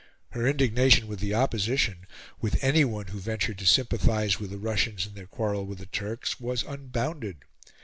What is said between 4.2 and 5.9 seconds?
with the Russians in their quarrel with the